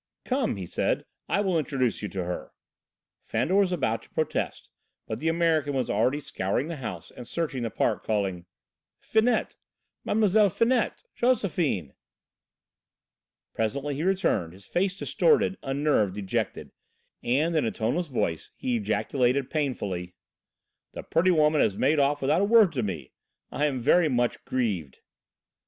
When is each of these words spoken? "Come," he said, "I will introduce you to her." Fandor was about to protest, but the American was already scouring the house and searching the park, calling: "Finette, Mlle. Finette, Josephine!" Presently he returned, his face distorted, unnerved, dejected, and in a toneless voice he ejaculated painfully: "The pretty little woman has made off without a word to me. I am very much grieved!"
"Come," 0.25 0.55
he 0.55 0.65
said, 0.65 1.05
"I 1.29 1.41
will 1.41 1.59
introduce 1.59 2.01
you 2.01 2.09
to 2.09 2.23
her." 2.23 2.53
Fandor 3.23 3.53
was 3.57 3.71
about 3.71 4.01
to 4.01 4.09
protest, 4.09 4.67
but 5.05 5.19
the 5.19 5.27
American 5.27 5.73
was 5.75 5.91
already 5.91 6.19
scouring 6.19 6.69
the 6.69 6.77
house 6.77 7.11
and 7.11 7.27
searching 7.27 7.61
the 7.61 7.69
park, 7.69 8.03
calling: 8.03 8.47
"Finette, 8.99 9.57
Mlle. 10.03 10.49
Finette, 10.49 11.03
Josephine!" 11.13 11.93
Presently 13.53 13.93
he 13.93 14.01
returned, 14.01 14.53
his 14.53 14.65
face 14.65 14.97
distorted, 14.97 15.59
unnerved, 15.61 16.15
dejected, 16.15 16.71
and 17.21 17.55
in 17.55 17.63
a 17.63 17.69
toneless 17.71 18.07
voice 18.07 18.49
he 18.55 18.77
ejaculated 18.77 19.51
painfully: 19.51 20.15
"The 20.93 21.03
pretty 21.03 21.29
little 21.29 21.43
woman 21.45 21.61
has 21.61 21.77
made 21.77 21.99
off 21.99 22.23
without 22.23 22.41
a 22.41 22.45
word 22.45 22.71
to 22.71 22.81
me. 22.81 23.11
I 23.51 23.67
am 23.67 23.79
very 23.79 24.09
much 24.09 24.43
grieved!" 24.45 25.01